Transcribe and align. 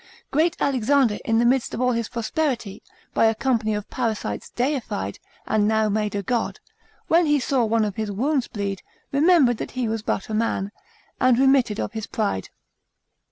Great 0.31 0.57
Alexander 0.59 1.19
in 1.23 1.37
the 1.37 1.45
midst 1.45 1.75
of 1.75 1.79
all 1.81 1.91
his 1.91 2.09
prosperity, 2.09 2.81
by 3.13 3.25
a 3.25 3.35
company 3.35 3.75
of 3.75 3.87
parasites 3.91 4.49
deified, 4.49 5.19
and 5.45 5.67
now 5.67 5.89
made 5.89 6.15
a 6.15 6.23
god, 6.23 6.59
when 7.07 7.27
he 7.27 7.39
saw 7.39 7.63
one 7.63 7.85
of 7.85 7.97
his 7.97 8.11
wounds 8.11 8.47
bleed, 8.47 8.81
remembered 9.11 9.57
that 9.57 9.69
he 9.77 9.87
was 9.87 10.01
but 10.01 10.27
a 10.27 10.33
man, 10.33 10.71
and 11.19 11.37
remitted 11.37 11.79
of 11.79 11.91
his 11.93 12.07
pride. 12.07 12.49